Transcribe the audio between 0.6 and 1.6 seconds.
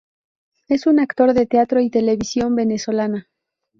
Es un actor de